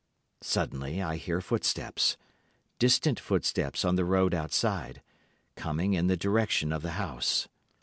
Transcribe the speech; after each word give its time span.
Suddenly 0.41 0.99
I 0.99 1.17
hear 1.17 1.41
footsteps—distant 1.41 3.19
footsteps 3.19 3.85
on 3.85 3.97
the 3.97 4.03
road 4.03 4.33
outside—coming 4.33 5.93
in 5.93 6.07
the 6.07 6.17
direction 6.17 6.73
of 6.73 6.81
the 6.81 6.93
house. 6.97 7.47